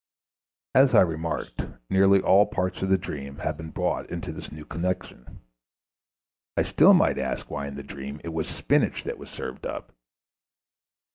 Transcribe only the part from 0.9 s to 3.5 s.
I remarked, nearly all parts of the dream